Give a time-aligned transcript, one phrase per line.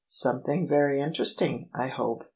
[0.07, 2.23] Something very interesting, I hope."